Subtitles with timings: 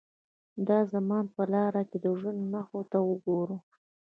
[0.67, 3.57] د زمان پر لارو که د ژوند نښو ته وګورو.